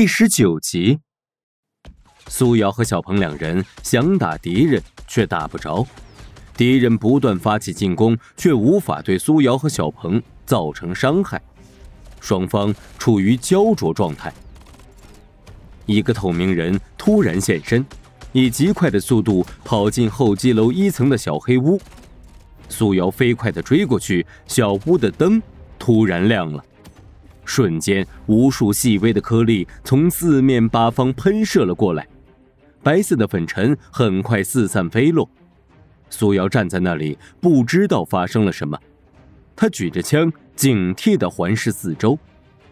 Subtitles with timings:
[0.00, 1.00] 第十九集，
[2.28, 5.84] 苏瑶和小鹏两人想打敌人，却打不着。
[6.56, 11.42] 敌人不断发起进攻，却无法对苏瑶和小鹏造成伤害。
[12.20, 14.32] 双方处于焦灼状态。
[15.84, 17.84] 一个透明人突然现身，
[18.30, 21.76] 以极快的速度跑进候机楼一层的小黑屋。
[22.68, 25.42] 苏瑶飞快的追过去，小屋的灯
[25.76, 26.64] 突然亮了。
[27.48, 32.06] 瞬间，无数细微的颗粒从四面八方喷射了过来，
[32.82, 35.28] 白色的粉尘很快四散飞落。
[36.10, 38.78] 苏瑶站在那里，不知道发生了什么。
[39.56, 42.18] 他举着枪，警惕地环视四周，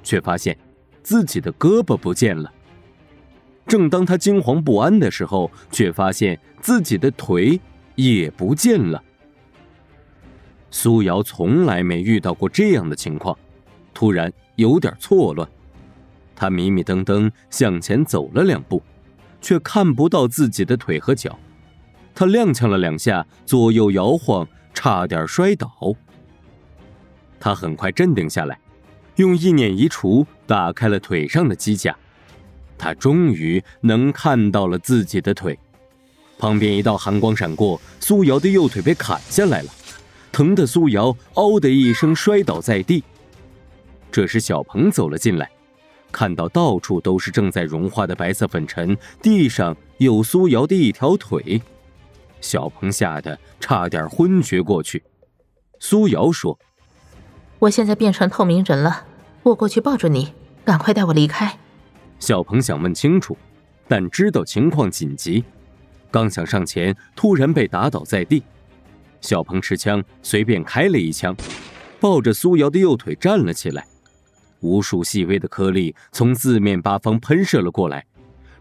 [0.02, 0.57] 却发现
[1.02, 2.52] 自己的胳膊不见了。
[3.66, 7.59] 正当他惊惶不安的时候，却发现自己的腿
[7.95, 9.02] 也不见了。
[10.71, 13.37] 苏瑶从来没遇到过这样的情况，
[13.95, 14.33] 突然。
[14.56, 15.48] 有点错乱，
[16.34, 18.82] 他迷迷瞪瞪向前走了两步，
[19.41, 21.38] 却看不到自己的腿和脚。
[22.15, 25.71] 他踉跄了两下，左右摇晃，差点摔倒。
[27.38, 28.59] 他很快镇定下来，
[29.16, 31.95] 用意念移除，打开了腿上的机甲。
[32.79, 35.59] 他终于能看到了自己的腿。
[36.38, 39.70] 旁边一道寒光闪过，苏瑶的右腿被砍下来了，
[40.32, 43.02] 疼得苏瑶“嗷”的一声摔倒在地。
[44.17, 45.51] 这时，小鹏走了进来，
[46.11, 51.61] 看到到处都是正在融化的白色粉尘，地上有苏瑶的一条腿，
[52.41, 55.05] 小鹏吓得差点昏厥过去。
[55.81, 56.59] 苏瑶说
[57.61, 59.05] ：“我现在变成透明人了，
[59.43, 60.33] 我过去抱住你，
[60.65, 61.59] 赶快带我离开。”
[62.19, 63.37] 小鹏想问清楚，
[63.87, 65.44] 但知道情况紧急，
[66.11, 68.43] 刚想上前，突然被打倒在地。
[69.21, 71.37] 小鹏持枪，随便开了一枪，
[72.00, 73.87] 抱着苏瑶的右腿站了起来。
[74.67, 78.05] 无数细微的颗粒从四面八方喷射了过来，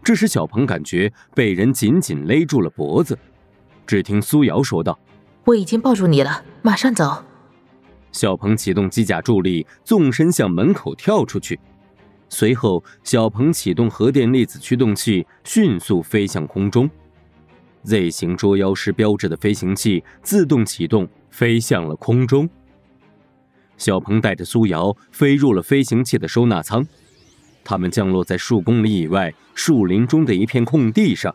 [0.04, 3.18] 这时小鹏感觉被人紧紧勒住了脖子。
[3.86, 4.98] 只听苏瑶说道
[5.44, 7.24] ：“我已经抱住你了，马上走。”
[8.12, 11.58] 小鹏启动机甲助力，纵身向门口跳出去。
[12.28, 16.88] 随后，小鹏启动核电粒子驱动器，迅速飞向空中。
[17.82, 22.48] Z 型捉妖师标志的飞行器自动启动，飞向了空中。
[23.78, 26.86] 小鹏带着苏瑶飞入了飞行器的收纳舱，
[27.64, 31.34] 他们降落在数公里以外树林中的一片空地上。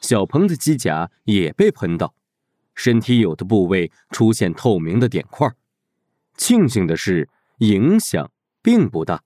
[0.00, 2.14] 小鹏的机甲也被喷到，
[2.74, 5.48] 身体有的部位出现透明的点块。
[6.36, 8.30] 庆幸的是，影响
[8.62, 9.22] 并不大。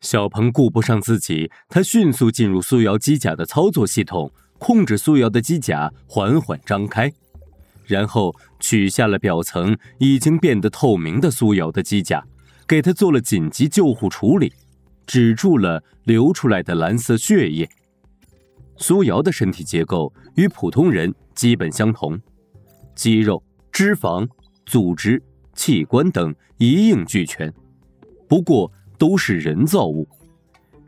[0.00, 7.12] 小鹏顾不上自己，他迅速进入苏瑶机甲的操作系统，控制苏瑶的机甲缓缓张开。
[7.86, 12.24] 然后取下了表层已经变得透明的苏瑶的机甲，
[12.66, 14.52] 给他做了紧急救护处理，
[15.06, 17.68] 止住了流出来的蓝色血液。
[18.76, 22.18] 苏瑶的身体结构与普通人基本相同，
[22.94, 24.26] 肌肉、脂肪、
[24.66, 25.22] 组织、
[25.54, 27.52] 器官等一应俱全，
[28.26, 30.08] 不过都是人造物，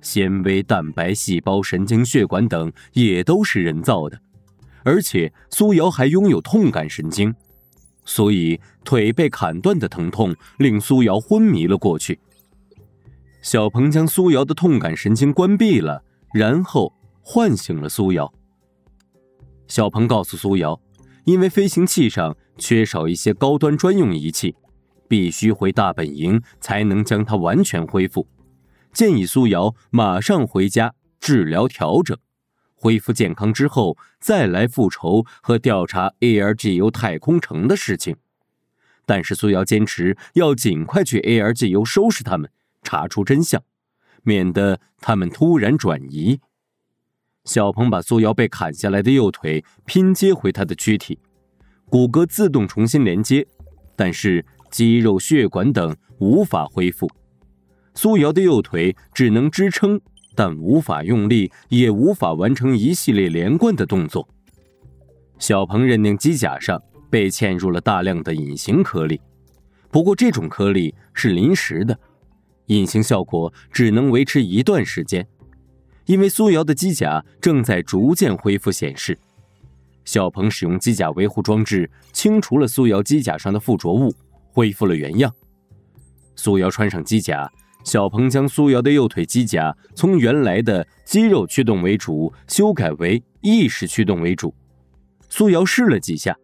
[0.00, 4.20] 纤维、蛋白、细胞、神经、血管等也都是人造的。
[4.86, 7.34] 而且苏瑶还拥有痛感神经，
[8.04, 12.20] 所以腿被砍断的疼痛令苏瑶昏迷了过去。
[13.42, 18.32] 小鹏将苏瑶的痛感神经关闭了，然后唤醒了苏瑶。
[19.66, 20.80] 小鹏告诉苏瑶，
[21.24, 24.54] 因为飞行器上缺少一些高端专用仪器，
[25.08, 28.28] 必须回大本营才能将它完全恢复，
[28.92, 32.16] 建议苏瑶马上回家治疗调整。
[32.78, 38.16] 恢复健康之后，再来复仇和调查 ARGU 太空城的事情。
[39.04, 42.50] 但是苏瑶坚持要尽快去 ARGU 收拾他们，
[42.82, 43.62] 查出真相，
[44.22, 46.40] 免得他们突然转移。
[47.44, 51.18] 小鹏把苏瑶被砍下来的右腿拼接回他的躯体，
[51.88, 53.46] 骨骼自动重新连接，
[53.94, 57.08] 但是肌肉、血管等无法恢复。
[57.94, 60.00] 苏瑶的右腿只能支撑。
[60.36, 64.28] 但无法用力，也无法完成一系列连贯的动作。
[65.38, 66.80] 小鹏认定机甲上
[67.10, 69.18] 被嵌入了大量的隐形颗粒，
[69.90, 71.98] 不过这种颗粒是临时的，
[72.66, 75.26] 隐形效果只能维持一段时间。
[76.04, 79.18] 因为苏瑶的机甲正在逐渐恢复显示，
[80.04, 84.14] 小鹏使用机甲维护装置清除了苏瑶机甲上的附着物，
[84.52, 85.32] 恢复了原样。
[86.36, 87.50] 苏瑶穿上机甲。
[87.86, 94.52] 小鹏将苏瑶的右腿机甲从原来的肌肉驱动为主，修改为意识驱动为主。
[95.28, 96.36] 苏瑶试了几下，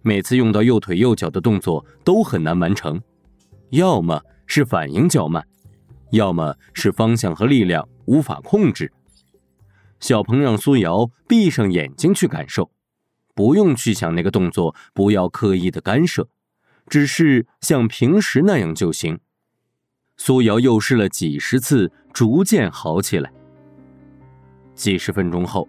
[0.00, 2.98] 每次用到右腿右脚的动作都很难完成，
[3.68, 5.46] 要么是反应较慢，
[6.10, 8.90] 要么是方向和力量无法控制。
[10.00, 12.70] 小鹏让苏瑶闭上眼睛去感受，
[13.34, 16.30] 不用去想那个动作，不要刻意的干涉，
[16.88, 19.20] 只是像平时那样就行。
[20.20, 23.32] 苏瑶又试了几十次，逐渐好起来。
[24.74, 25.66] 几十分钟后，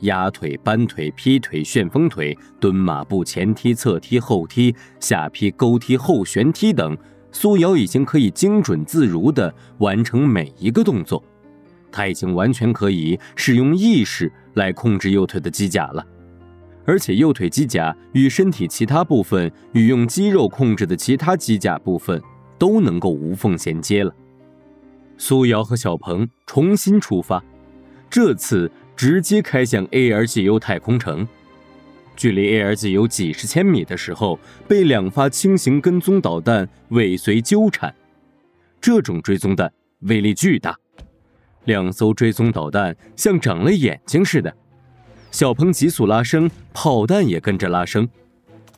[0.00, 6.96] 压腿、搬腿、劈腿、旋风腿、蹲马步、前踢、侧踢、后踢、下劈、勾踢、后旋踢等，
[7.32, 11.22] 苏瑶已经可以精准自如地完成每一个动作。
[11.90, 16.06] 他已经完全可以使用意识来控制右腿的机甲了，
[16.84, 22.22] 而且右腿机甲与身体其他部分与用肌肉控制的其他机甲部分
[22.60, 24.14] 都能够无缝衔接了。
[25.16, 27.42] 苏瑶和小鹏重新出发。
[28.10, 31.26] 这次直接开向 ARGU 太空城，
[32.16, 37.94] 距离 ARGU 几十千米的时候，被两发轻型跟踪导弹尾随纠缠。
[38.80, 40.76] 这种追踪弹威力巨大，
[41.64, 44.54] 两艘追踪导弹像长了眼睛似的。
[45.30, 48.08] 小鹏急速拉升，炮弹也跟着拉升。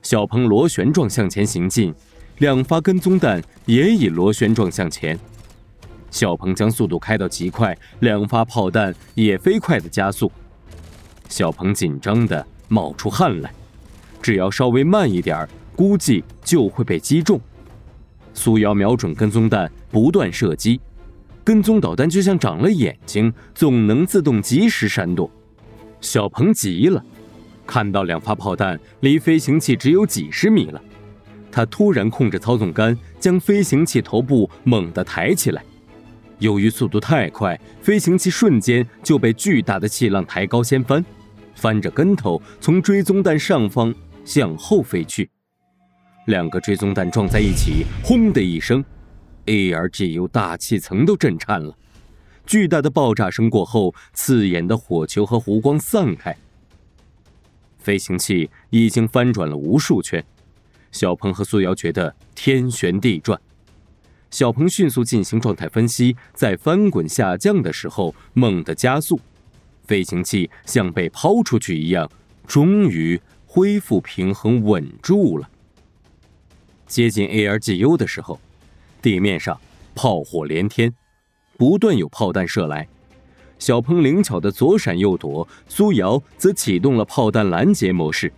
[0.03, 1.95] 小鹏螺旋状向前行进，
[2.39, 5.19] 两发跟踪弹也以螺旋状向前。
[6.11, 10.31] 小鹏将速度开到极快，两发炮弹也飞快的加速。
[11.29, 13.51] 小鹏紧张的冒出汗来，
[14.21, 17.41] 只要稍微慢一点儿估计就会被击中。
[18.35, 20.79] 苏瑶瞄准跟踪弹，不断射击，
[21.43, 25.31] 跟踪导弹就像长了眼睛，总能自动及时闪躲。
[26.01, 27.03] 小鹏急了，
[27.67, 30.83] 看到两发炮弹离飞行器只有几十米了，
[31.53, 35.63] 他突然控制操纵杆，将飞行器头部猛地抬起来。
[36.39, 41.05] 由于速度太快，飞行器瞬间就被巨大的气浪抬高掀翻，
[41.55, 43.95] 翻着跟头从追踪弹上方
[44.25, 45.31] 向后飞去。
[46.27, 48.85] 两个追踪弹撞在一起，轰的一声
[49.47, 51.77] ，ARGU 大气层都震颤了。
[52.45, 56.37] 巨大的爆炸声过后，刺眼的火球和弧光散开。
[57.79, 60.25] 飞行器已经翻转了无数圈，
[60.93, 63.41] 小鹏和苏瑶觉得天旋地转。
[64.31, 69.19] 小鹏迅速进行状态分析，在翻滚下降的时候猛地加速，
[69.85, 72.09] 飞行器像被抛出去一样，
[72.47, 75.49] 终于恢复平衡稳住了。
[76.87, 78.39] 接近 ARGU 的时候，
[79.03, 79.59] 地面上
[79.95, 80.93] 炮火连天，
[81.59, 82.89] 不断有炮弹射来。
[83.59, 88.33] 小鹏灵巧的左闪右躲，苏瑶则启动了炮弹拦截模式，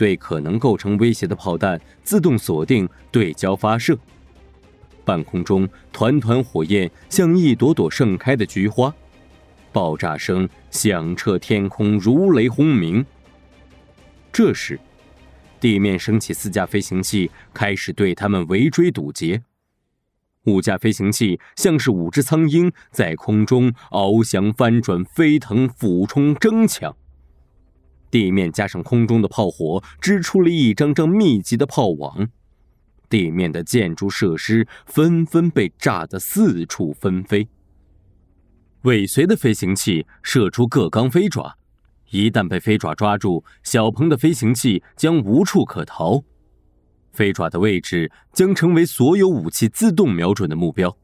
[0.00, 3.98] 对可能构成威胁的炮弹自动锁定对焦发射。
[5.04, 8.94] 半空中，团团火焰像一朵朵盛开的菊花，
[9.72, 13.04] 爆炸声响彻天空，如雷轰鸣。
[14.32, 14.80] 这时，
[15.60, 19.42] 地面升起四架飞行器，开始对他们围追堵截。
[20.46, 26.96] 五架飞行器像是五只苍鹰，在空中翱翔、翻转、飞腾、俯冲、争抢。
[28.10, 32.28] 地面加上空中的炮火，织出了一张张密集的炮网。
[33.08, 37.48] 地面的建筑设施纷纷被炸得四处纷飞。
[38.82, 41.56] 尾随的飞行器射出各钢飞爪，
[42.10, 46.22] 一旦被飞爪抓住，小鹏的飞行器将无处可逃。
[47.12, 50.96] 飞爪的位置将成为所有武器自动瞄准的目标。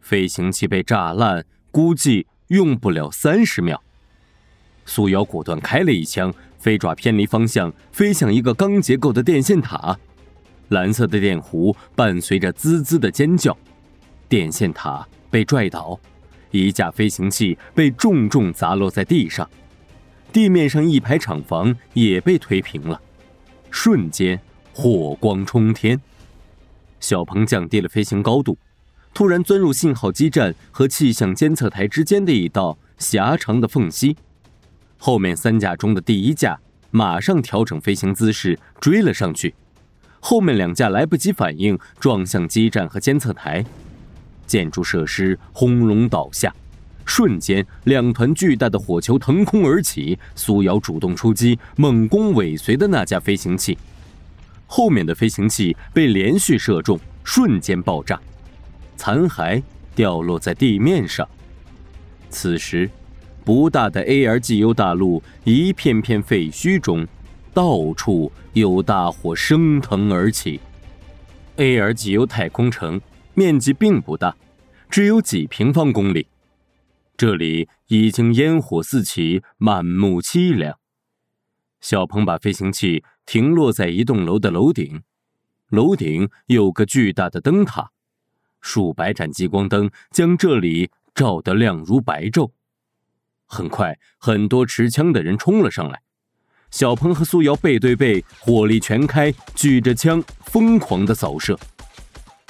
[0.00, 3.82] 飞行器被炸烂，估计用不了三十秒。
[4.86, 9.98] 苏瑶果断开了一枪，飞爪偏离方向，飞向一个钢结构的电线塔。
[10.68, 13.56] 蓝色的电弧伴随着滋滋的尖叫，
[14.28, 16.00] 电线塔被拽倒，
[16.50, 19.48] 一架飞行器被重重砸落在地上，
[20.32, 23.00] 地面上一排厂房也被推平了，
[23.70, 24.40] 瞬间
[24.72, 26.00] 火光冲天。
[26.98, 28.58] 小鹏降低了飞行高度，
[29.14, 34.16] 突然钻入信号基站和气象监测台之间的一道狭长的缝隙，
[34.98, 36.58] 后面三架中的第一架
[36.90, 39.54] 马上调整飞行姿势追了上去。
[40.20, 43.64] 后面两架来不及反应，撞向基站和监测台，
[44.46, 46.52] 建筑设施轰隆倒下。
[47.04, 50.18] 瞬间，两团巨大的火球腾空而起。
[50.34, 53.78] 苏瑶主动出击，猛攻尾随的那架飞行器。
[54.66, 58.20] 后面的飞行器被连续射中，瞬间爆炸，
[58.96, 59.62] 残骸
[59.94, 61.28] 掉落在地面上。
[62.28, 62.90] 此时，
[63.46, 67.06] 不大的 ARGU 大陆一片片废墟中。
[67.54, 70.60] 到处有大火升腾而起。
[71.56, 73.00] ARGU 太空城
[73.32, 74.36] 面积并不大，
[74.90, 76.26] 只有几平方公里。
[77.16, 80.76] 这里已经烟火四起，满目凄凉。
[81.80, 85.00] 小鹏把飞行器停落在一栋楼的楼顶，
[85.70, 87.92] 楼顶有个巨大的灯塔，
[88.60, 92.50] 数百盏激光灯将这里照得亮如白昼。
[93.46, 96.00] 很快，很多持枪的人冲了上来。
[96.70, 101.58] 小鹏和苏瑶背对背，火力全开，举着枪疯狂的扫射。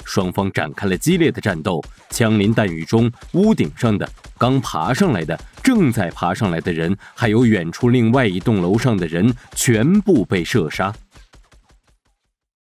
[0.03, 10.93] 双方展开了激烈的战斗，枪林弹雨中，屋顶上的、刚爬上来的、正在爬上来的人，还有远处另外一栋楼上的人，全部被射杀。